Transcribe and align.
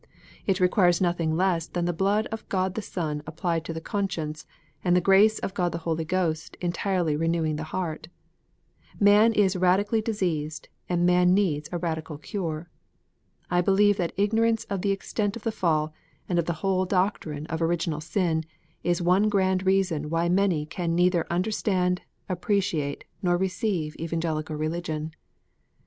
It 0.47 0.59
requires 0.59 0.99
nothing 0.99 1.37
less 1.37 1.67
than 1.67 1.85
the 1.85 1.93
blood 1.93 2.25
of 2.31 2.49
God 2.49 2.73
the 2.73 2.81
Son 2.81 3.21
applied 3.27 3.63
to 3.65 3.71
the 3.71 3.79
conscience, 3.79 4.47
and 4.83 4.95
the 4.95 4.99
grace 4.99 5.37
of 5.37 5.53
God 5.53 5.73
the 5.73 5.77
Holy 5.85 6.03
Ghost 6.05 6.57
entirely 6.59 7.15
renewing 7.15 7.55
the 7.55 7.65
heart. 7.69 8.07
Man 8.99 9.31
is 9.31 9.55
radically 9.55 10.01
diseased, 10.01 10.69
and 10.89 11.05
man 11.05 11.35
needs 11.35 11.69
a 11.71 11.77
radical 11.77 12.17
cure. 12.17 12.67
I 13.51 13.61
believe 13.61 13.97
that 13.97 14.17
igno 14.17 14.41
rance 14.41 14.63
of 14.71 14.81
the 14.81 14.89
extent 14.91 15.35
of 15.35 15.43
the 15.43 15.51
fall, 15.51 15.93
and 16.27 16.39
of 16.39 16.45
the 16.45 16.53
whole 16.65 16.85
doctrine 16.85 17.45
of 17.45 17.61
original 17.61 18.01
sin, 18.01 18.43
is 18.83 19.03
one 19.03 19.29
grand 19.29 19.67
reason 19.67 20.09
why 20.09 20.29
many 20.29 20.65
can 20.65 20.95
neither 20.95 21.27
under 21.29 21.51
stand, 21.51 22.01
appreciate, 22.27 23.03
nor 23.21 23.37
receive 23.37 23.95
Evangelical 23.99 24.55
Religion. 24.55 25.13